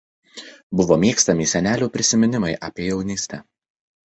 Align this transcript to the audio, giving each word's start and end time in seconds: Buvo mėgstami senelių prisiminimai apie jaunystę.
Buvo 0.79 0.97
mėgstami 1.03 1.45
senelių 1.51 1.91
prisiminimai 1.99 2.51
apie 2.71 2.89
jaunystę. 2.89 3.41